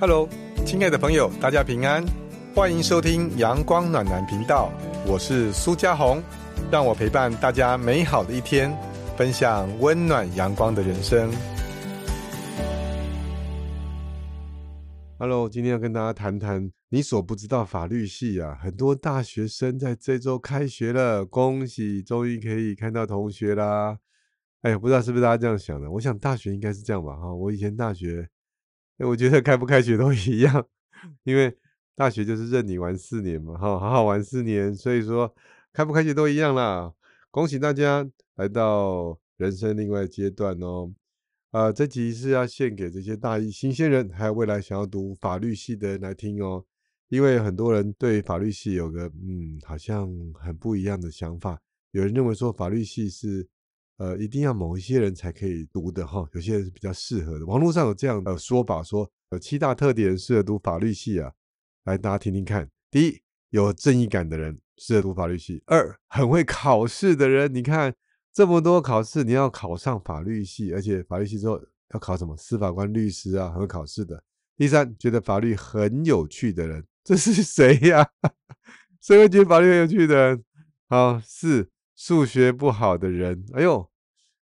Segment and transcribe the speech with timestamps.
[0.00, 0.26] Hello，
[0.64, 2.02] 亲爱的朋友，大家平安，
[2.54, 4.72] 欢迎收听阳光暖男频道，
[5.06, 6.22] 我是苏家红，
[6.72, 8.74] 让我陪伴大家美好的一天，
[9.14, 11.30] 分享温暖阳光的人生。
[15.18, 23.98] Hello，今天要跟大家谈谈你所不知道法律系啊，很多大学生在这周开学了，恭喜，终于可以看到同学啦。
[24.62, 25.90] 哎，不知道是不是大家这样想的？
[25.90, 28.26] 我想大学应该是这样吧，哈，我以前大学。
[29.06, 30.66] 我觉得开不开学都 一样，
[31.24, 31.56] 因为
[31.94, 35.34] 大学就是任你玩四年嘛，哈，好好玩四年，所以说
[35.72, 36.92] 开不开学都一样啦。
[37.30, 40.92] 恭喜大家来到人生另外阶段哦。
[41.50, 46.64] 啊，这集是要献给这些大一新鲜人，还有未来想要读法律系的人来听哦。
[47.08, 51.58] 因为很多人对法律系有个嗯，好像很不一样的想法。
[51.92, 53.48] 有人认为说法律系是。
[54.00, 57.44] 呃，一定要某一些人才可以读的哈，有些人是比较适合的。
[57.44, 61.30] 网络上有这样的说法，说有七大特点适合读法律系啊，
[61.84, 62.66] 来大家听听看。
[62.90, 67.94] 第一，有正义感的人适合读法律系；二，很会考试的人，你看
[68.32, 71.60] 这么多考试，你要考上法律系，而且法律系之后
[71.92, 74.24] 要考什么司法官、律师啊，很会考试的。
[74.56, 78.08] 第三，觉得法律很有趣的人，这是谁呀？
[79.02, 80.44] 谁会觉得法律很有趣的人？
[80.88, 83.89] 好，四，数学不好的人，哎呦。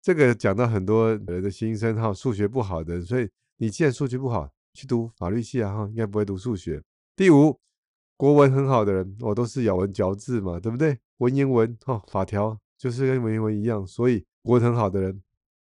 [0.09, 3.29] 这个讲到很多人的心声哈，数学不好的，所以
[3.59, 6.83] 你既然数学不好，去读法律系啊哈，应该不会读数学。
[7.15, 7.61] 第五，
[8.17, 10.99] 国文很好的人，我都是咬文嚼字嘛，对不对？
[11.19, 15.23] 文言文哈，法条就是跟文言文一样，所以国文很好的人。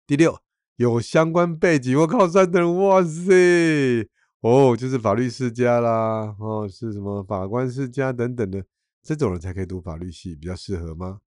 [0.07, 0.35] 第六，
[0.77, 8.65] 有相关背景或靠山的人，哇塞，哦，就是法律世家啦，哦，是什么法官世家等等的，
[9.03, 11.19] 这种人才可以读法律系，比较适合吗？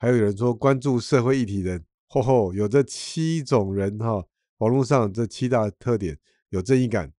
[0.00, 1.80] 还有人说关注社会议题的。
[2.08, 4.24] 吼吼，有这七种人哈，
[4.58, 7.12] 网络上这七大特点：有正义感、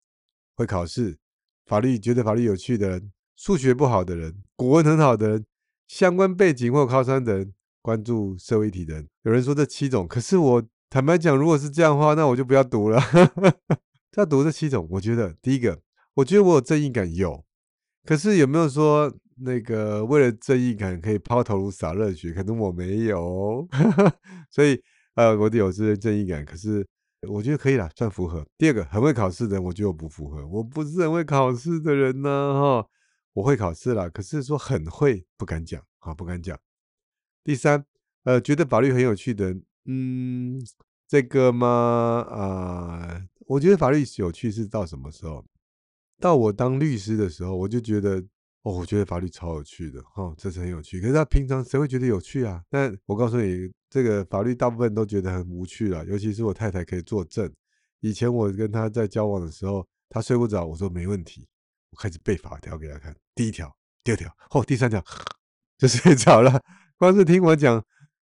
[0.55, 1.19] 会考试、
[1.67, 5.45] 法律觉得法律有趣的人、数学不好的人、古文很好的人、
[5.87, 7.53] 相关背景或靠山的人、
[7.83, 9.07] 关注社会议题人。
[9.21, 12.99] 有人说这七种，可是我坦白讲，如果是这样的话，那我就不要读了。
[14.17, 15.79] 要读这七种，我觉得第一个，
[16.15, 17.45] 我觉得我有正义感有，
[18.05, 19.13] 可是有没有说？
[19.41, 23.67] 那个为了正义感可以抛头颅洒热血，可能我没有，
[24.51, 24.81] 所以
[25.15, 26.85] 呃，我得有这些正义感，可是
[27.27, 28.45] 我觉得可以了，算符合。
[28.57, 32.87] 第二个，很会考试的人，我觉得我不符合，我不是很会考试的人呢，哈，
[33.33, 36.57] 我会考试了，可是说很会不敢讲，啊，不敢讲。
[37.43, 37.85] 第三，
[38.23, 40.61] 呃，觉得法律很有趣的，嗯，
[41.07, 41.67] 这个嘛？
[42.29, 45.45] 啊，我觉得法律有趣是到什么时候？
[46.19, 48.23] 到我当律师的时候，我就觉得。
[48.63, 50.99] 哦，我觉得法律超有趣的，哈，这是很有趣。
[50.99, 52.61] 可是他平常谁会觉得有趣啊？
[52.69, 57.49] 但我告诉你，这个法律大部分都觉得很无趣了，尤其是我太太可以作证。
[58.01, 61.47] 以前我跟她在交往的时候，她睡不着，我说没问题，
[61.91, 65.01] 我开始背法条给她看，第一条、第二条，哦，第三条
[65.79, 66.61] 就睡着了。
[66.97, 67.81] 光是听我讲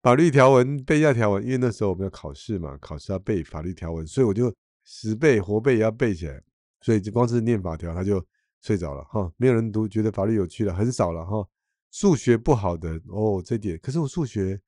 [0.03, 4.53] 法律条文、背下条文，因为那时候我们要考试嘛，考试要背法律条文，所以我就
[4.85, 6.43] 死背活背也要背起来。
[6.81, 8.21] 所以就光是念法条，他就。
[8.61, 11.47] 睡着了哈，没有人读，觉得法律有趣了，很少了哈。
[11.93, 14.61] 数学不好的哦，这点，可是我数学，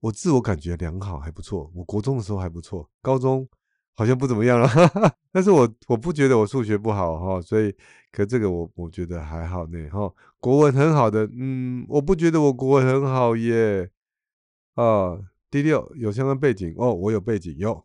[0.00, 1.70] 我自我感觉良好，还不错。
[1.74, 3.46] 我国中的时候还不错，高中
[3.94, 4.68] 好像不怎么样了。
[5.32, 7.74] 但是我我不觉得我数学不好哈，所以
[8.10, 10.12] 可这个我我觉得还好呢哈。
[10.38, 13.90] 国文很好的，嗯，我不觉得我国文很好耶。
[14.74, 15.18] 啊，
[15.50, 17.84] 第六有相关背景哦，我有背景有。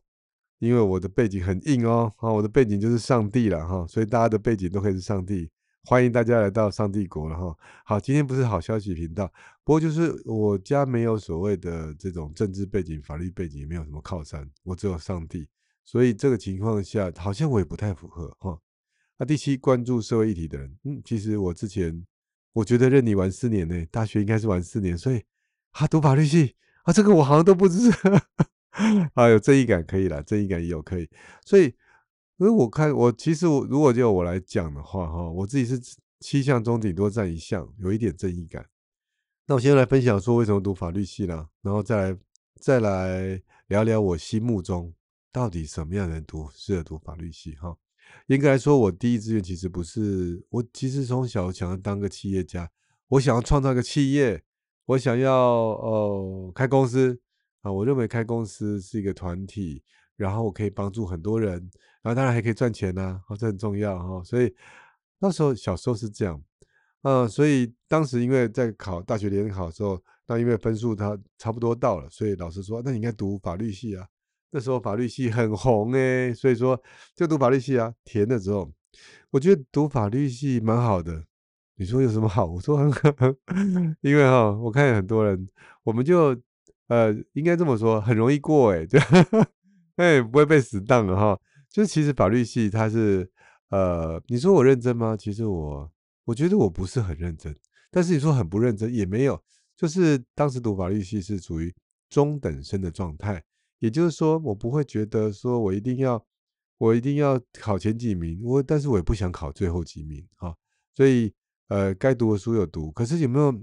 [0.59, 5.49] 因为我的背景很硬哦，啊，我的背景就是上帝了哈，所以大家的背景都可以是上帝，
[5.83, 7.55] 欢迎大家来到上帝国了哈。
[7.85, 9.31] 好，今天不是好消息频道，
[9.63, 15.47] 不过就是我家没有所谓的这种政治背景、法律背景，也没有什么靠山，我只有上帝，
[15.85, 18.59] 所以这个情况下好像我也不太符合哈。
[19.19, 22.03] 那第七，关注社会议题的人，嗯，其实我之前
[22.53, 25.23] 我觉得任你玩四年呢，大学应该是玩四年，所以
[25.71, 27.91] 啊，读法律系啊，这个我好像都不知。
[29.15, 31.09] 啊，有正义感可以了，正义感也有可以，
[31.43, 31.63] 所以，
[32.37, 35.81] 因为我看我其实我如果就我来讲的话，哈，我自己是
[36.19, 38.63] 七项中顶多占一项，有一点正义感。
[39.47, 42.17] 那我先来分享说为什么读法律系啦，然后再来
[42.61, 44.93] 再来聊聊我心目中
[45.31, 47.75] 到底什么样的人读适合读法律系哈。
[48.27, 52.69] 应该来说，我第一志愿其实不是，我其实从小想要当个企业家，
[53.07, 54.43] 我想要创造个企业，
[54.85, 57.19] 我想要呃开公司。
[57.71, 59.83] 我认为开公司是一个团体，
[60.15, 61.53] 然后我可以帮助很多人，
[62.01, 64.23] 然后当然还可以赚钱呐，哦，这很重要哈。
[64.23, 64.53] 所以
[65.19, 66.41] 那时候小时候是这样，
[67.03, 74.07] 嗯，所以当时因为在考大学联考的时候，那因为分数它差不多到了，所以老师说，那你应该读法律系啊。
[74.49, 76.81] 那时候法律系很红诶，所以说
[77.15, 77.93] 就读法律系啊。
[78.05, 78.71] 填的时候，
[79.29, 81.25] 我觉得读法律系蛮好的。
[81.75, 82.45] 你说有什么好？
[82.45, 82.89] 我说很，
[84.01, 85.47] 因为哈，我看很多人，
[85.83, 86.33] 我们就
[86.87, 88.97] 呃，应该这么说，很容易过哎， 就
[89.97, 91.39] 哎不会被死当了哈。
[91.69, 93.29] 就是其实法律系它是
[93.69, 95.15] 呃，你说我认真吗？
[95.17, 95.91] 其实我
[96.25, 97.55] 我觉得我不是很认真，
[97.91, 99.41] 但是你说很不认真也没有，
[99.75, 101.73] 就是当时读法律系是属于
[102.09, 103.43] 中等生的状态，
[103.79, 106.25] 也就是说我不会觉得说我一定要
[106.77, 110.55] 我一定要考前几名，我但是我也不想考最后几名啊，
[110.95, 111.33] 所以。
[111.69, 113.53] 呃，该读的书有读，可是有没有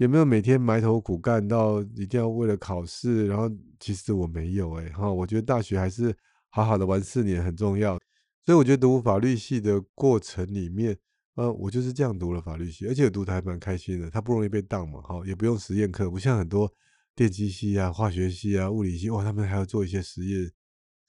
[0.00, 3.26] 有没有每天埋头苦干到一定要为了考试？
[3.26, 6.16] 然后其实我没有哎哈，我觉得大学还是
[6.48, 7.98] 好好的玩四年很重要。
[8.42, 10.96] 所以我觉得读法律系的过程里面，
[11.34, 14.10] 呃，我就是这样读了法律系，而且读的还蛮开心的。
[14.10, 16.72] 它不容易被当嘛，哈，也不用实验课，不像很多
[17.14, 20.50] 电机系啊、化学系啊、物理系，哇，他们还要做一些实验。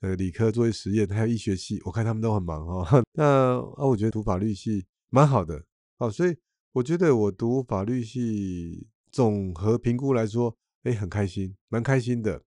[0.01, 3.01] 呃，理科做一些实验，还有医学系，我看他们都很忙哈。
[3.15, 5.63] 那啊，我觉得读法律系蛮好的。
[5.97, 6.35] 好，所以
[6.73, 12.41] 我觉得我读法律系总和评估来说，哎，很开心，蛮开心的。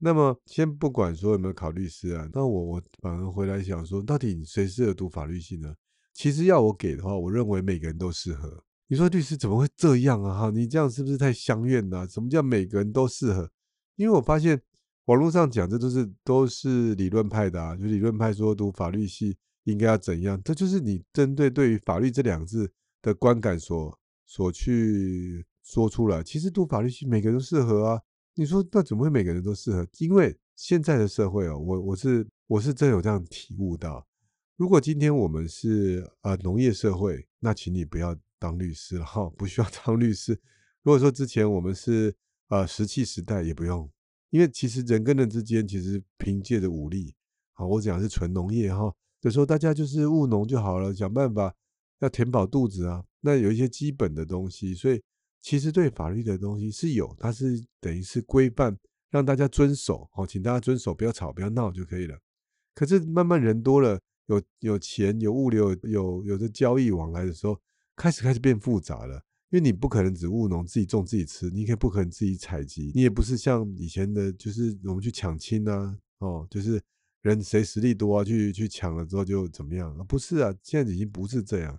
[0.00, 5.74] 那么先不管说有没有考律师啊，那我我反而回来想说，到底谁适合读法律系呢？
[6.12, 8.62] 其实要我给的话，我认为每个人都适合。
[8.86, 10.38] 你说律师怎么会这样啊？
[10.38, 12.06] 哈，你这样是不是太相怨了？
[12.06, 13.50] 什么叫每个人都适合？
[13.96, 14.60] 因为我发现
[15.06, 19.38] 网络上讲这都是都是理论派的啊，就理论派说读法律系。
[19.64, 20.40] 应该要怎样？
[20.42, 22.72] 这就是你针对对于法律这两个字
[23.02, 26.22] 的观感所所去说出来。
[26.22, 28.00] 其实读法律系每个人都适合啊。
[28.34, 29.86] 你说那怎么会每个人都适合？
[29.98, 34.06] 因为现在的社会哦，我我是我是真有这样体悟到。
[34.56, 40.40] 如果今天我们是呃农业社会，那请你不要当律师了哈，不需要 当律师。
[40.82, 42.14] 如果说之前我们是
[42.48, 43.90] 呃石器时代，也不用，
[44.30, 47.14] 因为其实人跟人之间其实凭借着武力
[47.54, 48.92] 啊，我讲是纯农业哈。
[49.22, 51.54] 有时候大家就是务农就好了，想办法
[52.00, 53.04] 要填饱肚子啊。
[53.20, 55.02] 那有一些基本的东西，所以
[55.42, 58.76] 其实对法律的东西是有，它是等于是规范，
[59.10, 60.08] 让大家遵守。
[60.12, 62.18] 好，请大家遵守，不要吵，不要闹就可以了。
[62.74, 67.58] 可是慢慢人多了，有有钱、有物流、有有的交易往来的时候，
[67.96, 69.22] 开始开始变复杂了。
[69.50, 76.80] 因为你不可能只务农，自己种自己吃，你可以不可能自己采集，你也不是像以前的，就是我们去抢亲啊，哦，就是。
[77.22, 78.24] 人谁实力多啊？
[78.24, 79.92] 去去抢了之后就怎么样？
[80.06, 81.78] 不是啊，现在已经不是这样，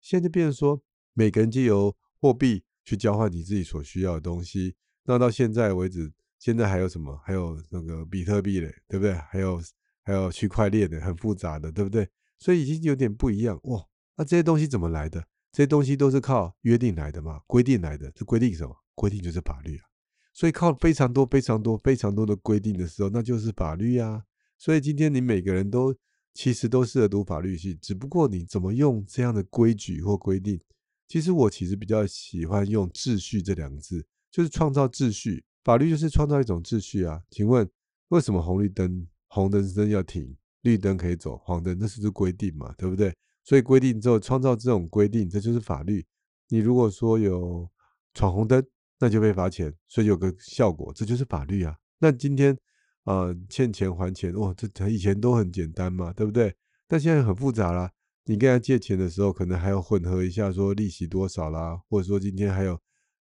[0.00, 0.80] 现在就变成说，
[1.14, 4.74] 每个人借由货币去交换你自己所需要的东西。
[5.04, 7.18] 那到现在为止，现在还有什么？
[7.24, 9.14] 还有那个比特币嘞，对不对？
[9.14, 9.60] 还有
[10.02, 12.08] 还有区块链的，很复杂的，对不对？
[12.38, 13.82] 所以已经有点不一样哇。
[14.16, 15.24] 那这些东西怎么来的？
[15.50, 18.10] 这些东西都是靠约定来的嘛，规定来的。
[18.12, 18.76] 这规定什么？
[18.94, 19.84] 规定就是法律啊。
[20.32, 24.22] 所以靠非常多、非常多、非常多的规定的时候，那就是法律啊。
[24.56, 25.94] 所以今天你每个人都
[26.34, 30.60] 其实都适合读法律系，只不过你怎么用这样的规矩或规定？
[31.08, 35.42] 其实我其实比较喜欢用“秩序”这两个字，就是创造秩序。
[35.64, 37.20] 法律就是创造一种秩序啊。
[37.30, 37.68] 请问
[38.08, 42.72] 为什么红绿灯红灯灯要停，绿灯可以走，黄灯那是不是规定嘛？
[42.78, 43.12] 对不对？
[43.42, 46.06] 所以规定之后创造这种规定，这就是法律。
[46.48, 47.68] 你如果说有
[48.14, 48.64] 闯红灯，
[49.00, 51.76] 那就被罚钱，所以有个效果，这就是法律啊。
[51.98, 52.56] 那今天。
[53.08, 56.54] 啊，欠钱还钱，哇，这以前都很简单嘛，对不对？
[56.86, 57.90] 但现在很复杂啦。
[58.26, 62.78] 你跟他借钱的时候，可能还要混合一下，说利息多少啦，或者说今天还有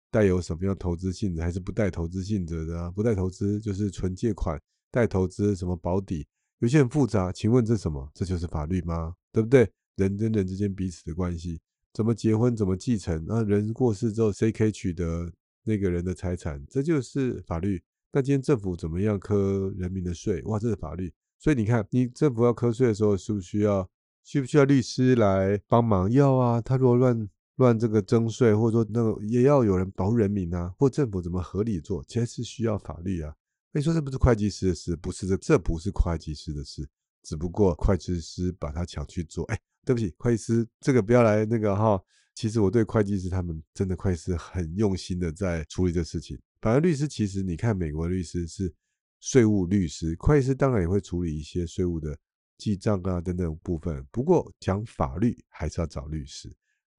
[0.08, 2.88] 带有什么样投资性质，还是不带投资性质的？
[2.92, 4.56] 不带投资就是纯借款，
[4.92, 6.24] 带投资什么保底？
[6.60, 7.32] 有些很复杂。
[7.32, 8.08] 请问这什么？
[8.14, 9.16] 这就是法律吗？
[9.32, 9.68] 对不对？
[9.96, 11.60] 人跟人之间彼此的关系，
[11.92, 13.24] 怎么结婚，怎么继承？
[13.26, 15.32] 那人过世之后，谁可以取得
[15.64, 16.64] 那个人的财产？
[16.70, 17.82] 这就是法律。
[18.14, 20.42] 那今天政府怎么样科人民的税？
[20.42, 21.10] 哇，这是法律。
[21.38, 23.88] 所以你看，你政府要科税的时候，需不需要
[24.22, 26.12] 需不需要律师来帮忙？
[26.12, 26.60] 要啊。
[26.60, 33.34] 他如果乱乱这个征税，或者说那个也要有人保护人民啊，或政府怎么合理做，其实是需要法律啊。
[33.72, 34.94] 你说这不是会计师的事？
[34.94, 36.86] 不是这这不是会计师的事，
[37.22, 39.44] 只不过会计师把他抢去做。
[39.46, 41.98] 哎，对不起，会计师这个不要来那个哈。
[42.34, 46.38] 其实我对会计师他们真的会计师很用心的在处理这事情。
[46.62, 48.72] 反正律师其实你看，美国律师是
[49.20, 52.16] 税务律师，会计师当然也会处理一些税务的
[52.56, 54.06] 记账啊等等部分。
[54.12, 56.48] 不过讲法律还是要找律师。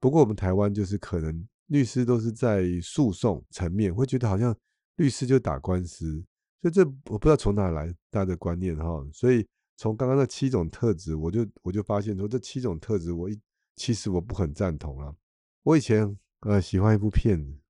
[0.02, 4.54] 不过我们台湾就是可能律师都是在诉讼层面，会觉得好像
[4.98, 6.22] 律师就打官司，
[6.62, 8.86] 所以这我不知道从哪来大家的观念哈。
[9.14, 13.40] 所以从刚刚那七种特质，我就我就发现说这七种特质，我一
[13.78, 15.16] 其实我不很赞同了。
[15.64, 17.63] 我以前呃喜欢一部片子。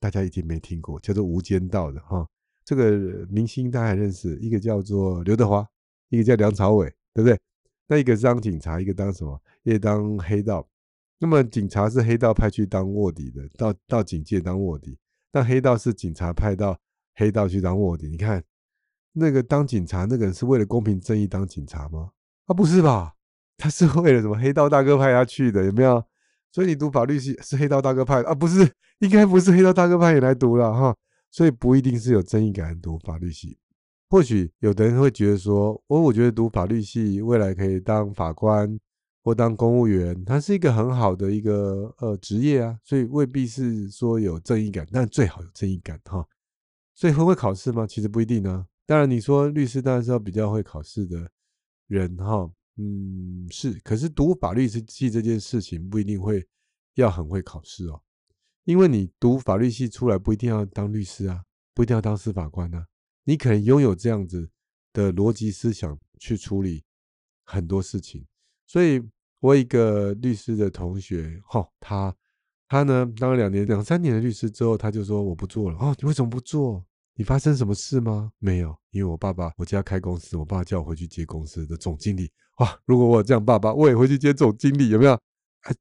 [0.00, 2.26] 大家一定没听过，叫做《无间道》的哈，
[2.64, 2.90] 这个
[3.28, 5.64] 明星大家还认识，一个叫做刘德华，
[6.08, 7.38] 一个叫梁朝伟，对不对？
[7.86, 9.40] 那一个是当警察，一个当什么？
[9.62, 10.66] 也当黑道。
[11.18, 14.96] 那么警察是黑道派去当卧底的，到到警界当卧底。
[15.30, 16.78] 但黑道是警察派到
[17.14, 18.08] 黑道去当卧底。
[18.08, 18.42] 你看，
[19.12, 22.12] 那个当警察那个人是为了公平正义当警察吗？
[22.46, 23.16] 啊，不是吧？
[23.58, 24.34] 他是为了什么？
[24.38, 26.02] 黑道大哥派他去的，有没有？
[26.52, 28.34] 所以你读法律系是黑道大哥派啊？
[28.34, 30.96] 不是，应该不是黑道大哥派也来读了哈。
[31.30, 33.56] 所以不一定是有正义感读法律系。
[34.08, 38.76] 或许有的人会觉得说，哦，我觉得读法律系未来可以当法官
[39.22, 46.26] 或当公务员，它是一个很好的一个呃职业啊，所以未必是说有正义感，但最好有正义感哈。
[46.96, 47.86] 所以会会考试吗？
[47.86, 48.66] 其实不一定呢。
[48.84, 51.30] 当然你说律师当然是要比较会考试的
[51.86, 52.50] 人哈。
[52.76, 56.46] 嗯，是，可是读法律系这件事情不一定会
[56.94, 58.02] 要很会考试哦，
[58.64, 62.86] 因为你读法律系出来不一定要当律师啊，不一定要当司法官啊，
[63.24, 64.50] 你可能拥有这样子
[64.92, 66.82] 的逻辑思想去处理
[67.44, 68.26] 很多事情。
[68.66, 69.02] 所以
[69.40, 72.16] 我一个律师的同学，哈，他
[72.68, 75.78] 他呢当了两年、两三年的律师之后，他就说我不做了。
[75.78, 76.84] 哦，你为什么不做？
[77.20, 78.32] 你发生什么事吗？
[78.38, 82.30] 没有，因为我爸爸我家开公司，我爸叫我回去接公司的总经理。
[82.60, 85.12] 哇，如果我有这样爸爸，我也回去接总经理，有没有？
[85.12, 85.20] 啊，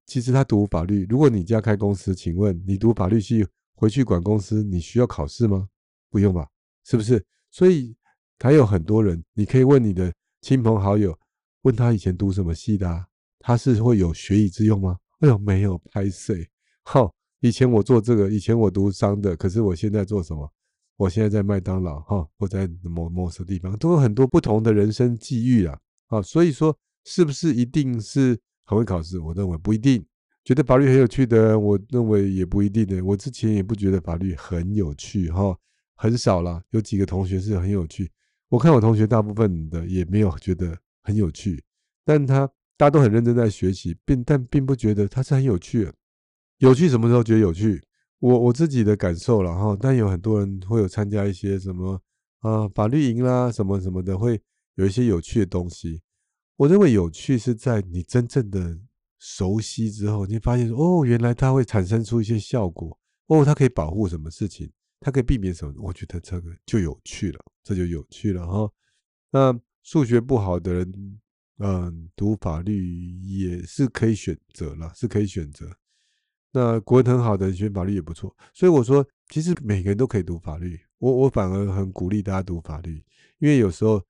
[0.06, 1.08] 其实他读法律。
[1.10, 5.70] 如果你家开公司，请问你读法律系回去管公司，你需要考试吗？
[6.10, 6.46] 不用吧，
[6.84, 7.26] 是不是？
[7.50, 7.96] 所以
[8.40, 11.18] 还有很多人，你可以问你的亲朋好友，
[11.62, 13.06] 问他以前读什么系的，
[13.40, 14.98] 他是会有学以致用吗？
[15.22, 16.46] 哎呦，没有，拍碎。
[16.84, 20.52] 好， 以前我做这个，以前我读商的，可是我现在做什么？
[21.00, 25.80] 我现在在麦当劳哈，或在某某些地方，都有很多不同的人生际遇啊。
[26.08, 29.18] 啊，所以说是不是一定是很会考试？
[29.18, 30.06] 我认为不一定。
[30.44, 33.02] 觉得法律很有趣的，我认为也不一定的。
[33.02, 35.58] 我之前也不觉得法律很有趣哈，
[35.96, 36.62] 很少了。
[36.72, 38.12] 有几个同学是很有趣，
[38.50, 41.64] 我看我同学大部分的也没有觉得很有趣，
[42.04, 45.90] 但他大家都很认真在学习，并但并不觉得他是很有趣。
[46.58, 47.82] 有趣什么时候觉得有趣？
[48.20, 52.02] 我我自己的感受了哈，但有很多人会有参加一些什么
[52.40, 54.42] 啊法律营啦什么什么的，会
[54.76, 56.02] 有一些有趣的东西。
[56.58, 58.78] 我认为有趣是在你真正的
[59.18, 68.70] 熟悉之后，你发现说哦，原来它会产生出一些效果，哦，它可以保护什么事情，它可以避免什么，我觉得这个就有趣了，这就有趣了哈。
[69.32, 71.20] 那数学不好的人，
[71.60, 75.66] 嗯，读法律也是可以选择了，是可以选择。
[76.52, 80.80] 那国文很好的学法律也不错，所以我说，其实每个人都可以读法律。
[80.98, 83.04] 我我反而很鼓励大家读法律，
[83.38, 84.02] 因为有时候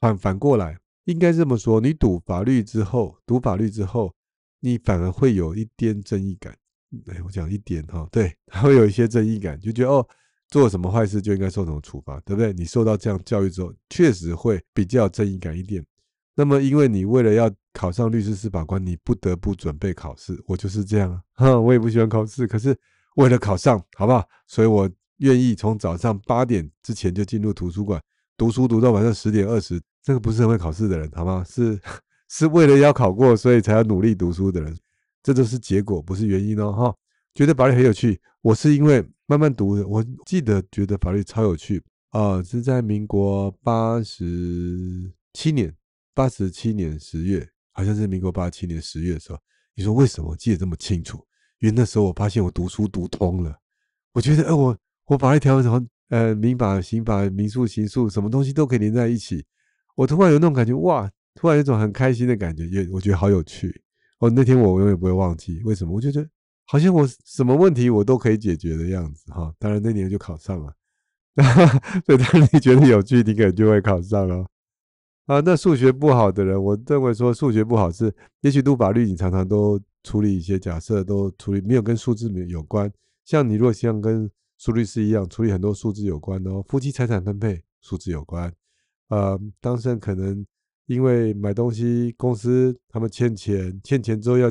[0.00, 4.14] 反反过来，应该这么说：你读法律之后，读法律之后，
[4.60, 6.56] 你反而会有一点正义感。
[7.06, 10.06] 哎，我讲一点哈，对，还 会有一些正义感，就觉得哦，
[10.48, 12.52] 做什么坏事就应该受什么处罚，对不对？
[12.52, 15.84] 你受到这样教育之后，确实会比较正义感一点。
[16.38, 20.40] 那么，因为你为了要考上律师、司法官，你不得不准备考试。
[20.46, 22.76] 我就是这样啊，哈， 我也不喜欢考试，可是
[23.16, 24.24] 为了考上，好不好？
[24.46, 28.00] 所以我愿意从早上八点之前就进入图书馆
[28.36, 29.82] 读书，读到晚上十点二十。
[30.00, 31.44] 这个不是很会考试的人，好吗？
[31.44, 31.76] 是
[32.30, 34.72] 是为了要考过，所以才要努力读书的人。
[35.24, 36.94] 这都是结果，不是原因哦，哈。
[37.34, 39.84] 觉得法律很有趣，我是因为慢慢读。
[39.90, 45.74] 我记得觉得法律超有趣啊，是在民国八十七年。
[46.18, 49.38] 八十七年十月，好像是民国八七年十月的时候。
[49.76, 51.24] 你说为什么记得这么清楚？
[51.60, 53.56] 因为那时候我发现我读书读通了。
[54.12, 59.46] 我觉得，哎，我我把一条什么呃民法、刑法、民诉、刑诉，什么东西都可以连在一起。
[59.94, 61.08] 我突然有那种感觉，哇！
[61.36, 63.80] 突然有一种很开心的感觉，也我觉得好有趣。
[64.18, 65.60] 哦，那天我永远不会忘记。
[65.62, 65.94] 为什么？
[65.94, 66.28] 我就觉得
[66.64, 69.54] 好像我什么问题我都可以解决的样子哈。
[69.56, 70.74] 当然那年就考上了。
[72.04, 74.44] 所以当你觉得有趣，你可能就会考上了。
[75.28, 82.90] 啊，那数学不好的人，我认为说数学不好是，也许读法律，你常常都处理一些假设，都处理没有跟数字没有关。
[83.26, 88.50] 像你如果像跟苏律师一样，处理很多数字有关哦，夫妻财产分配数字有关。
[89.08, 90.42] 呃，当事人可能
[90.86, 94.50] 因为买东西，公司他们欠钱，欠钱之后要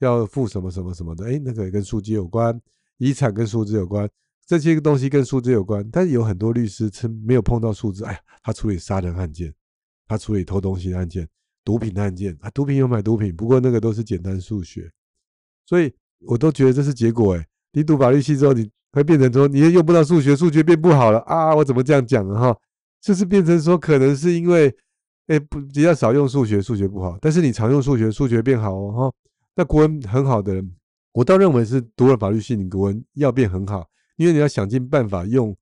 [0.00, 2.60] 要付什么什么什么的，哎，那个也跟数字有关。
[2.98, 4.10] 遗产跟数字有关，
[4.44, 9.54] 这些东西跟数字有关，但是有很多律师称没有碰到数字，哎呀，他处理杀人案件。
[10.06, 11.28] 他处理偷东西的案件、
[11.64, 14.90] 毒品的案件，啊，毒品有买毒品，不过那个都是简单数学，
[15.66, 17.36] 所以我都觉得这是结果。
[17.36, 21.54] 哎，你读法律系之后，你会变成说你也用不到数学，数学变不好了啊！
[21.54, 22.38] 我怎么这样讲呢？
[22.38, 22.56] 哈，
[23.00, 24.74] 就是变成说，可能是因为，
[25.26, 28.92] 哎，不比较少用数学，数学不好，但是你常用数学，数学变好哦。
[28.92, 29.12] 哈，
[29.54, 30.76] 那国文很好的人，
[31.12, 33.86] 我倒认为是读了法律系，你国文要变很好，
[34.16, 35.54] 因为你要想尽办法用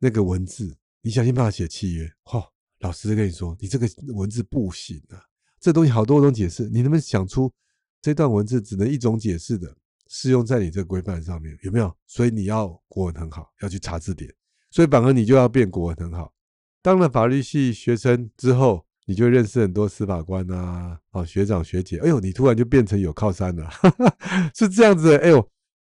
[0.00, 2.51] 那个文字，你想尽办法写契约，哈。
[2.82, 5.18] 老师跟你说，你这个文字不行啊，
[5.58, 7.50] 这东西好多种解释，你能不能想出
[8.00, 9.74] 这段文字只能一种解释的，
[10.08, 11.96] 适用在你这个规范上面，有没有？
[12.06, 14.32] 所以你要国文很好，要去查字典。
[14.70, 16.32] 所以反而你就要变国文很好。
[16.82, 24.16] 当了法律系学生之后，你就认识很多司法官啊，啊学长学姐，哎呦，你突然就变成有靠山了，哈 哈
[24.54, 25.16] 是这样子。
[25.18, 25.38] 哎呦，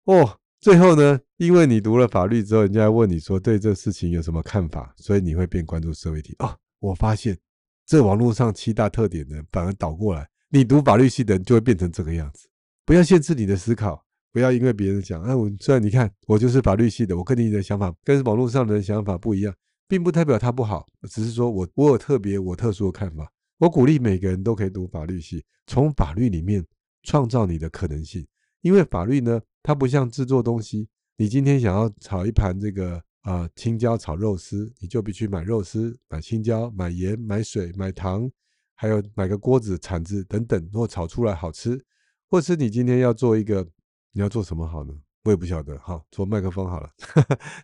[0.05, 6.35] 哦，最后呢，因为你读了法律之后，人家问你说对这事情有什么看法，所以你会变关注社会题。
[6.39, 7.37] 哦，我发现
[7.85, 12.47] 这网络上七大特点呢，反而倒过来，你读法律系的人就会变成这个样子。
[12.85, 14.03] 不要限制你的思考。
[14.33, 19.53] 不要因为别人讲，哎，我虽然你看我就是法律系的，我跟你的想法跟网络上的人想法不一样，
[19.87, 23.31] 并不代表他不好，只是说我我有特别我特殊的看法。
[23.59, 26.65] 我鼓励每个人都可以读法律系，从法律里面
[27.03, 28.25] 创造你的可能性。
[28.61, 38.31] 因为法律呢，它不像制作东西，你今天想要炒一盘这个啊青椒炒肉丝，你就必须买肉丝、买青椒、买盐、买水、买糖，
[38.75, 41.83] 还有买个锅子、铲子等等，如果炒出来好吃，
[42.29, 43.67] 或是你今天要做一个。
[44.15, 44.93] 你要做什么好呢？
[45.23, 45.75] 我也不晓得。
[45.79, 46.87] 好，做麦克风好了。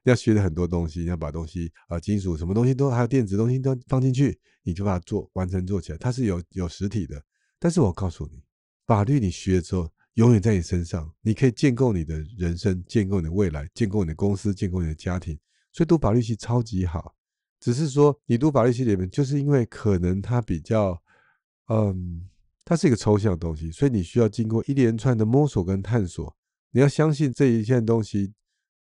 [0.04, 5.98] 你 要学的很多东西，你要把东西啊，金属什么东西都还有电子东西都放进去，你就把它做完成做起来。
[6.00, 7.22] 它是有有实体的。
[7.60, 8.42] 但是我告诉你，
[8.88, 15.38] 法律你学了之后，永远在你身上，你可以建构你的人生，建构你的未来，建构你的公司，建构你的家庭。
[15.80, 17.16] 所以读法律系超级好。
[17.62, 21.02] 只是说你读法律系里面，就是因为可能它比较，
[21.70, 22.28] 嗯，
[22.66, 26.36] 它是一个抽象的东西，所以你需要经过一连串的摸索跟探索。
[26.72, 28.34] 你要相信这一件东西，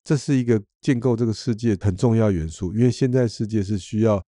[0.03, 2.71] 这是一个建构这个世界很重要元素。
[2.75, 4.23] 因为现在世界是需要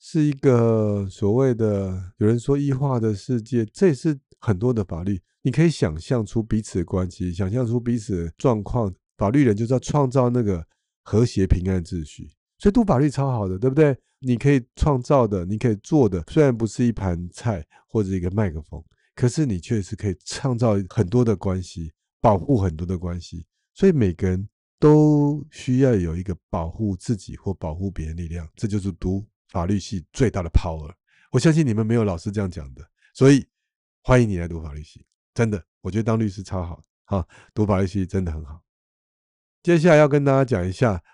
[0.00, 5.20] 是一个所谓的有人说异化的世界，这也是很多的法律。
[5.42, 8.92] 你可以想象出彼此的关系，想象出彼此的状况。
[9.16, 10.64] 法律人就是要创造那个
[11.08, 12.30] 和谐平安秩序。
[12.58, 13.96] 所以读法律超好的，对不对？
[14.18, 18.84] 你可以创造的，你可以做的，虽然不是一盘菜或者一个麦克风，
[19.14, 21.92] 可是你确实可以创造很多的关系。
[22.20, 24.48] 保护很多的关系，所以每个人
[24.80, 30.92] 都需要有一个保护自己或保护别人力量，这就是读法律系最大的 power。
[31.30, 32.82] 我相信你们没有老师这样讲的，
[33.14, 33.46] 所以
[34.02, 38.60] 欢迎你来读法律系，真的，我觉得当律师超好，哈，读法律系真的很好。
[39.68, 41.04] 接下来要跟大家讲一下，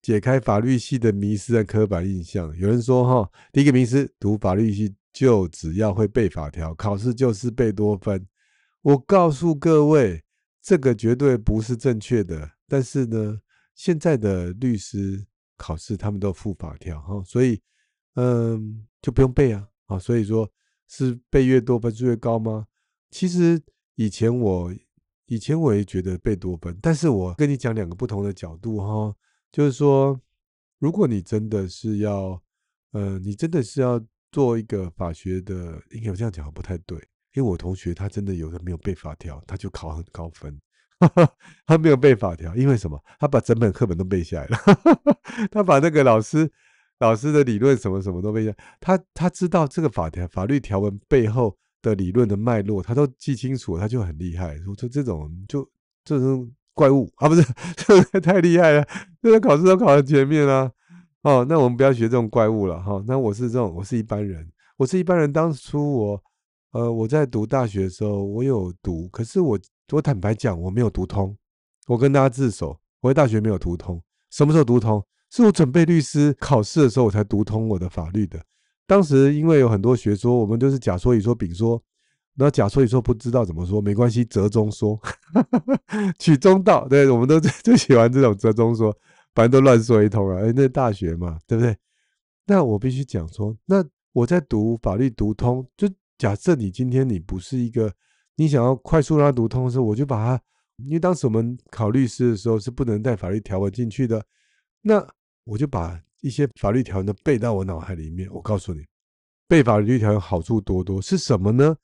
[0.00, 2.56] 解开法律系的迷思和刻板印象。
[2.56, 8.24] 有人说哈，第一个迷思，读法律系就只要会背法条，考试就是背多分。
[8.82, 10.22] 我告诉各位。
[10.62, 13.40] 这个绝对不是正确的，但是呢，
[13.74, 17.60] 现在的律师考试他们都附法条哈，所以
[18.14, 20.48] 嗯就不用背啊啊，所以说
[20.86, 22.66] 是背越多分数越高吗？
[23.10, 23.60] 其实
[23.96, 24.72] 以前我
[25.26, 29.14] 以前我也觉得背多分，但是我跟你讲两个不同的角度哈，
[29.52, 30.20] 就是说
[30.78, 32.40] 如果你真的是要
[32.92, 34.00] 呃你真的是要
[34.32, 36.98] 做一个法学的，应该我这样讲不太对。
[37.34, 40.58] 因为我同学他真的有的没有背法条，他就考很高分。
[40.98, 41.30] 哈 哈
[41.66, 42.98] 他没有背法条，因为什么？
[43.20, 44.58] 他把整本课本都背下来了。
[45.52, 46.50] 他把那个老师
[46.98, 54.56] 老师的理论什么什么都背下，他他知道这个法条法律条文背后的理论的脉络，他都记清楚，他就很厉害。
[54.66, 55.68] 我说这种就
[56.04, 57.42] 这种怪物啊，不是
[58.20, 58.86] 太厉害了，
[59.22, 60.70] 这个考试都考在前面啊。
[61.22, 63.02] 哦，那我们不要学这种怪物了哈。
[63.06, 65.32] 那我是这种，我是一般人，我是一般人。
[65.32, 66.22] 当初我。
[66.72, 69.58] 呃，我在读大学的时候，我有读，可是我
[69.92, 71.34] 我坦白讲，我没有读通。
[71.86, 74.02] 我跟大家自首，我在大学没有读通。
[74.30, 75.02] 什么时候读通？
[75.30, 78.44] 是我准备律师考试的时候，我才读通我的法律的。
[78.86, 81.82] 当时因为有很多学说，我们都是甲说乙说丙说，
[82.36, 84.98] 然后甲说乙说不知道怎么说，没关系，折中说，
[86.18, 86.86] 取中道。
[86.88, 88.96] 对，我们都 最喜欢这种折中说，
[89.34, 90.40] 反正都乱说一通啊。
[90.42, 91.76] 哎，那大学嘛，对不对？
[92.46, 95.88] 那我必须讲说，那我在读法律读通就。
[96.18, 97.92] 假设你今天你不是一个，
[98.36, 100.42] 你想要快速让它读通的时候，我就把它，
[100.78, 104.24] 因为当时我们考律师的时候是不能带法律条文进去的，
[104.80, 105.06] 那
[105.44, 108.28] 我就把一些法律条文都背到我脑海里面。
[108.32, 108.84] 我告诉你，
[109.48, 111.76] 背法律条文好处多多，是什么呢？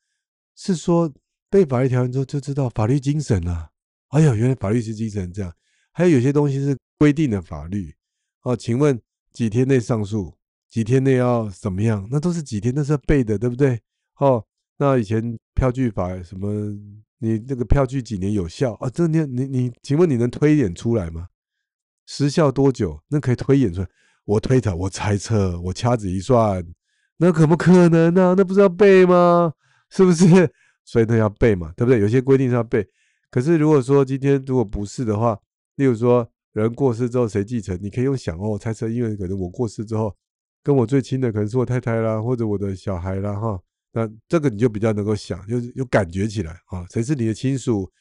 [0.55, 1.11] 是说
[1.49, 3.69] 背法律条文之后就知道法律精神啊，
[4.09, 5.53] 哎呀，原来法律是精神这样。
[5.91, 7.93] 还有有些东西是规定的法律
[8.43, 8.99] 哦，请问
[9.31, 10.35] 几天内上诉，
[10.69, 12.07] 几天内要怎么样？
[12.11, 13.79] 那都是几天，那是要背的，对不对？
[14.17, 14.45] 哦，
[14.77, 16.49] 那以前票据法什么？
[17.19, 18.89] 你那个票据几年有效啊？
[18.89, 21.29] 这你你你，请问你能推演出来吗？
[22.05, 23.01] 时效多久？
[23.07, 23.87] 那可以推演出来？
[24.25, 26.65] 我推测，我猜测，我掐指一算，
[27.17, 28.33] 那可不可能呢？
[28.37, 29.53] 那不是要背吗？
[29.89, 30.25] 是不是？
[30.85, 31.99] 所以那要背嘛，对不对？
[31.99, 32.85] 有些规定是要背。
[33.29, 35.37] 可是如果说今天如果不是的话，
[35.75, 40.15] 例如说人过世之后谁继承，你可以用想哦猜测，因为可能我过世之后，
[40.61, 43.59] 跟我最亲的可能是我太太啦，或者我的小孩啦，哈。
[43.91, 47.91] 那这个你就比较能够想，就是有感觉起来啊，谁是你的亲属，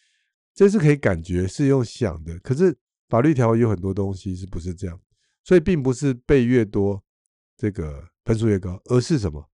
[0.55, 2.39] 这是可以感觉，是用想的。
[2.41, 2.75] 可是
[3.09, 4.99] 法律条文有很多东西是不是这样？
[5.45, 7.03] 所以并不是背越多，
[7.57, 9.49] 这个分数越高，而是什么？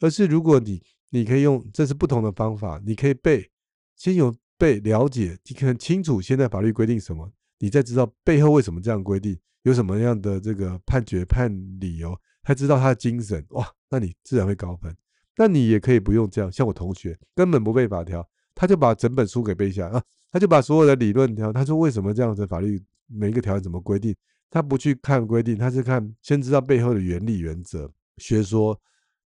[0.00, 3.50] 而是如果你你可以用，这是不同的方法，你可以背，
[3.96, 14.96] 先有背了解，你可能清楚现在法律规定什么，你再知道背后为什么这样规定，有什么样的这个判决判理由，才知道他的精神，哇，那你自然会高分。
[15.36, 24.14] 那你也可以不用这样，像我同学根本不背法条，他就把整本书给背下来啊，他就把所有的理论条，他说为什么这样子法律每一个条怎么规定，
[24.50, 28.78] 他不去看规定，他是看先知道背后的原理原则学说，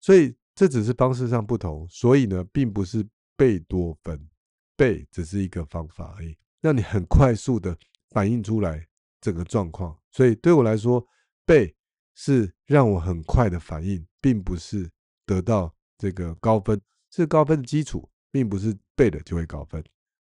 [0.01, 4.29] 所以这只是方式上不同，所以呢，并不是背多分，
[4.75, 7.75] 背只是一个方法而已，让你很快速的
[8.09, 8.85] 反映出来
[9.21, 9.97] 整个状况。
[10.11, 11.03] 所以对我来说，
[11.45, 11.73] 背
[12.15, 14.89] 是让我很快的反应，并不是
[15.25, 15.73] 得到。
[15.95, 16.81] 这个高分
[17.11, 19.81] 是高分的基础，并不是背的就会高分。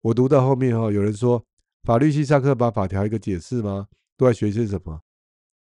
[0.03, 1.43] 我读到后面哈，有人说
[1.85, 3.89] 法律系上课把法条一个解释吗？
[4.23, 5.01] 都在学些什么？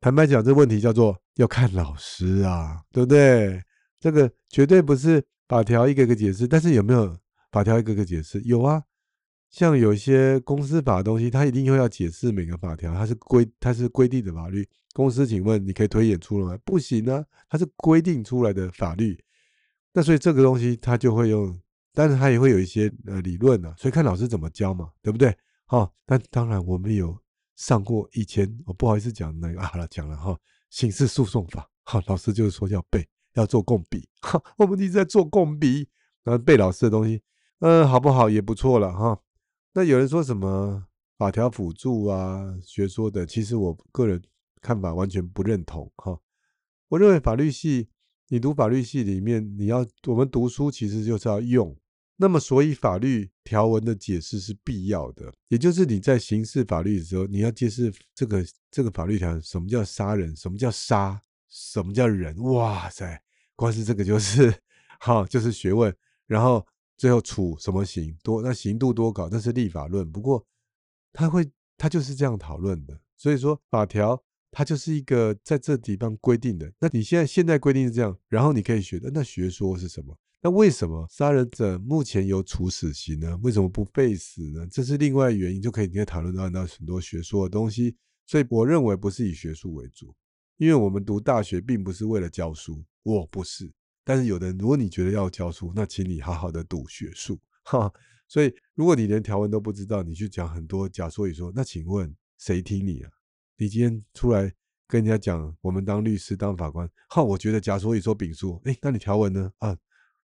[0.00, 3.62] 坦白讲，这问题叫做要看老师啊，对不对？
[4.00, 7.14] 这个绝对不是法条一个个解释，但是有没有
[7.52, 8.40] 法条一个个解释？
[8.42, 8.82] 有啊，
[9.50, 14.66] 像有一些公司法的东西，它一定会要解释每个法条，它是规它是规定的法律。
[14.94, 16.58] 公司，请问你可以推演出来吗？
[16.64, 19.22] 不行啊，它是规定出来的法律。
[19.92, 21.58] 那所以这个东西他就会用，
[21.92, 25.36] 但是他也会有一些呃理论呢，所以看老师怎么教嘛，对不对？
[25.66, 27.18] 好，但当然我们有
[27.56, 30.38] 上过以前，我不好意思讲那个啊，好了讲了哈，
[30.70, 35.88] 刑事诉讼法，哈，老师就是说要背，要做共笔，哈，我们一直在做共笔，
[36.22, 37.20] 然后背老师的东西，
[37.58, 39.18] 嗯，好不好也不错了哈。
[39.72, 40.86] 那有人说什么
[41.18, 44.22] 法条辅助啊，学说的，其实我个人
[44.60, 46.20] 看法完全不认同哈。
[46.88, 47.88] 我认为法律系。
[48.28, 51.78] 你读法律系里面，你要我们读书其实就是要用，
[52.16, 63.22] 那么所以法律条文的解释是必要的，也就是你在刑事法律的时候，你要解释这个这个法律条什么叫杀人，什么叫杀，什么叫人，哇塞，
[63.54, 64.54] 光是这个就是
[65.00, 65.94] 好就是学问，
[66.26, 70.46] 然后最后处什么刑多，那刑度多高，那是立法论，不过
[71.12, 74.22] 他会他就是这样讨论的，所以说法条。
[74.52, 76.72] 它就是一个在这地方规定的。
[76.78, 79.10] 那你现在现在规定是这样，然后你可以学的。
[79.12, 80.16] 那学说是什么？
[80.46, 83.36] 那为什么杀人者目前有处死刑呢？
[83.42, 84.64] 为什么不被死呢？
[84.70, 87.96] 这是另外原因，就可以你可以讨论到到很多学说的东西。
[88.26, 90.14] 所以我认为不是以学术为主，
[90.56, 93.68] 因为我们读大学并不是为了教书，我不是。
[94.04, 97.92] 但是有的人，如果你觉得要教书，那请你好好的读学术哈。
[98.28, 103.10] 所以如果你连条文都不知道，你去讲很多假说，语说，那请问谁听你啊？
[103.56, 104.42] 你今天出来
[104.86, 109.50] 跟人家讲，我们当律师、当法官，哈，我觉得假说、乙说、丙说，哎，那你条文呢？
[109.58, 109.76] 啊，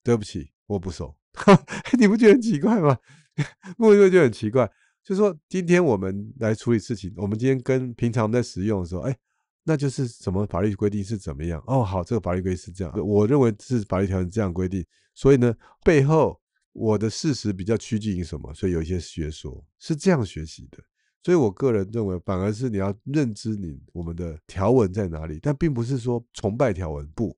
[0.02, 1.14] 对不起，我不熟，
[1.98, 2.96] 你不觉得很奇怪吗？
[3.76, 4.66] 不觉得很奇怪？
[5.02, 9.16] 就是说，今天我们来处理事情，我们今天跟平常在使用的时候，哎，
[9.64, 11.62] 那就是什么法律规定是怎么样？
[11.66, 14.84] 哦，好，这个法律规定是这样，我认为是法律条文这样规定，
[15.14, 16.40] 所以呢，背后
[16.72, 18.52] 我的事实比较趋近于什么？
[18.54, 20.78] 所以有一些学说是这样学习的。
[21.24, 27.36] 所以，我个人认为，反而是你要认知你我们的条文在哪里，但并不是说崇拜条文，不，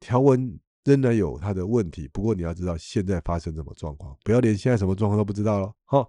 [0.00, 2.08] 条文仍然有它的问题。
[2.08, 5.72] 不过，你要知道现在发生什么状况，不要连现在什么状况都不知道了。
[5.84, 6.08] 好，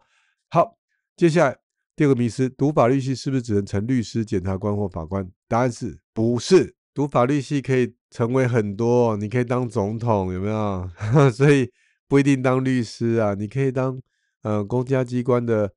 [0.50, 0.78] 好，
[1.16, 1.58] 接下来
[1.96, 5.30] 第二个迷思：读法律系是不是只能成律师、检察官或法官？
[5.48, 6.76] 答案是不是？
[6.94, 10.90] 读法律系可以成为很多，你可以当总统，有没有？
[11.32, 11.72] 所以
[12.08, 14.02] 不一定当律师啊，你可以当
[14.44, 15.74] 呃公家机关的。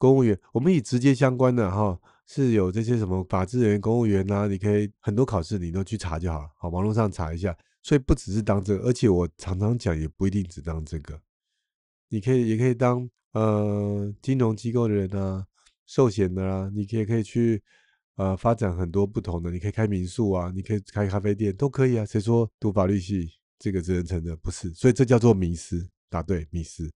[0.00, 7.52] 公务员，我们以直接相关的哈，是有这些什么法制人员、公务员呐，你可以很多考试你都去查就好了，好，网络上查一下。
[7.82, 11.20] 所以不只是当这个，而且我常常讲，也不一定只当这个，
[12.08, 15.46] 你可以也可以当呃金融机构的人啊，
[15.86, 17.62] 寿险的啦，你可以可以去
[18.16, 22.04] 呃发展很多不同的，你可以开民宿啊，你可以开咖啡店都可以啊。
[22.04, 24.36] 谁说读法律系这个只能成的？
[24.36, 26.90] 不是，所以这叫做迷失，答对，迷失。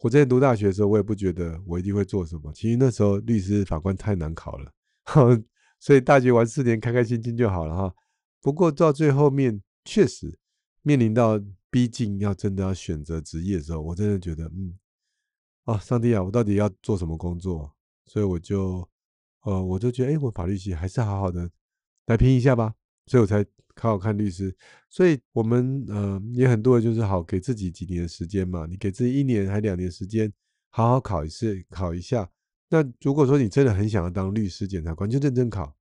[0.00, 2.52] 我之前读大学的时候，我也不觉得我一定会做什么。
[2.52, 4.70] 其实那时候律师、法官太难考了，
[5.80, 7.94] 所以大学玩四年，开开心心就好了哈。
[8.42, 10.38] 不过到最后面，确实
[10.82, 14.76] 面临到逼近要真的要选择职业的时候，我真的觉得，嗯，
[15.64, 17.72] 啊，上帝啊，我到底要做什么工作？
[18.04, 18.86] 所以我就，
[19.42, 21.50] 呃，我就觉得，哎，我法律系还是好好的
[22.06, 22.74] 来拼一下吧。
[23.06, 23.44] 所以我才
[23.74, 24.52] 考考看律师，
[24.90, 30.32] 所以我们呃也很多人就是好给自己几年时间嘛，你给自己一年还两年时间，
[30.70, 32.28] 好好考一次，考一下。
[32.68, 35.76] 那如果说你真的很想要当律师、检察官，就认真考。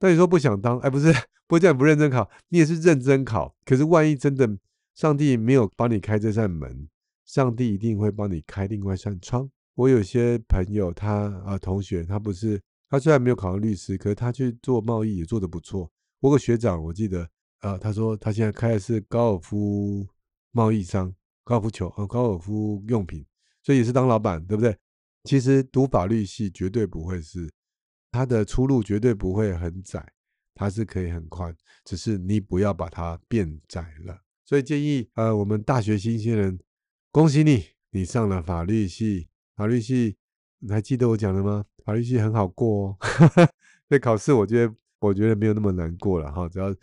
[0.00, 1.12] 那你说不想当，哎，不是，
[1.46, 3.56] 不这样不认真考，你也是认真考。
[3.64, 4.58] 可是万一真的
[4.94, 6.88] 上帝没有帮你开这扇门，
[7.24, 9.50] 上帝一定会帮你开另外一扇窗。
[9.74, 15.90] 我有些朋友，他啊同学，他不是他虽然没有考上律师，可是他去做贸易也做得不错。
[16.20, 17.28] 我个学长，我记得
[17.60, 20.06] 啊，他说他现在开的是高尔夫
[20.52, 23.24] 贸易商，高尔夫球和高尔夫用品，
[23.62, 24.76] 所以也是当老板，对不对？
[25.24, 27.50] 其实读法律系绝对不会是
[28.16, 30.12] 它的出路，绝对不会很窄，
[30.54, 34.22] 它是可以很宽，只是你不要把它变窄了。
[34.42, 36.58] 所以建议呃，我们大学新鲜人，
[37.10, 39.28] 恭喜你，你上了法律系。
[39.54, 40.16] 法律系，
[40.60, 41.64] 你还记得我讲的吗？
[41.84, 42.96] 法律系很好过哦，
[43.88, 46.74] 这考试，我觉得我觉得没有那么难过了哈，只要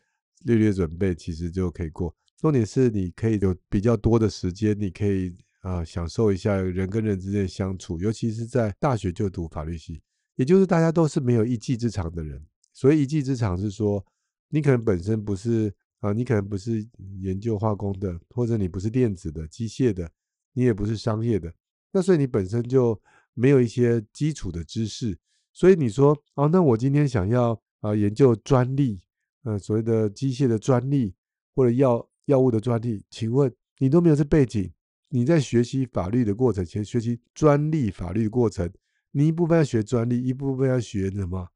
[0.46, 2.16] 略略准备，其实就可以过。
[2.38, 10.02] 重点是你可以有比较多的时间，你可以啊享受一下人跟人之间的相处，尤其是在大学就读法律系，
[10.36, 12.46] 也就是大家都是没有一技之长的人。
[12.72, 14.04] 所以一技之长是说，
[14.50, 16.88] 你可能本身不是啊，你可能不是
[17.22, 20.12] 研究化工的，或者你不是电子的、机械的，
[20.54, 21.54] 你也不是商业的。
[21.92, 23.00] 那所以你本身就
[23.34, 25.18] 没有一些基础的知识，
[25.54, 29.00] 所以你说啊，那我今天想要啊研究专利，
[29.44, 31.14] 呃所谓的机械的专利
[31.56, 34.72] 或者药药物的专利，请问你都没有这背景，
[35.10, 38.68] 你在学习法律的过程，前学习专利法律过程，
[39.16, 41.48] 你一部分要学专利，一部分要学什么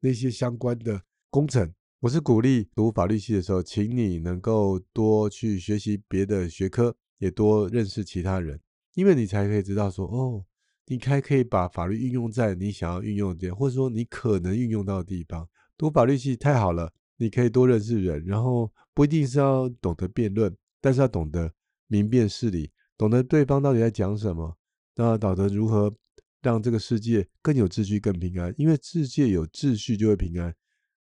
[0.00, 1.00] 那些相关的
[1.30, 1.72] 工程。
[2.00, 8.60] 我是鼓励读法律系的时候，请你能够多去学习别的学科，也多认识其他人。
[8.92, 10.44] 因为你才可以知道说，哦，
[10.88, 15.48] 你还可以把法律运用在你想要运用的点，或者说你可能运用到的地方。
[15.78, 21.50] 读法律系太好了，你可以多认识人，然后不一定是要懂得辩论，但是要懂得
[21.86, 24.58] 明辨事理，懂得对方到底在讲什么，
[24.96, 25.94] 那懂得如何
[26.46, 28.54] 让这个世界更有秩序、更平安。
[28.56, 30.54] 因为世界有秩序就会平安。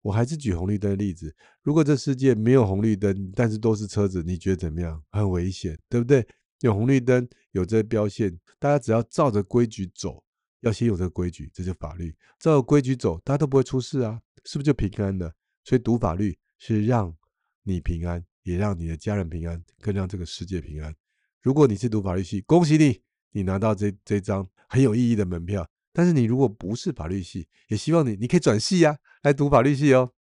[0.02, 5.02] 我还是举红绿灯的例子，如果这世界没有红绿灯，但是都是车子，你觉得怎么样？
[5.11, 6.26] 很危险，对不对？
[6.61, 10.22] 有红绿灯，有这些标线，大家只要照着规矩走，
[10.61, 12.14] 要先有这个规矩，这就法律。
[12.38, 15.33] 照着规矩走，大家都不会出事啊，是不是就平安了？
[15.64, 17.14] 所以读法律是让
[17.62, 20.92] 你平安，也让你的家人平安，更让这个世界平安。
[21.40, 23.00] 如果你是读法律系，恭喜你，
[23.31, 25.68] 你拿到这这张很有意义的门票。
[25.92, 30.11] 但是你如果不是法律系，也希望你你可以转系呀，来读法律系哦。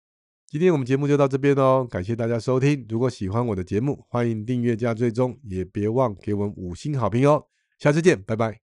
[0.46, 2.84] 今天我们节目就到这边哦，感谢大家收听。
[2.90, 7.46] 如果喜欢我的节目，欢迎订阅加追踪，也别忘给我们五星好评哦。
[7.78, 8.71] 下次见，拜拜。